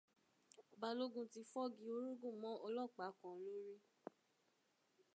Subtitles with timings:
[0.79, 3.75] Balógun ti fọ́gi orógùn mọ́ ọlọ́pàá kan lórí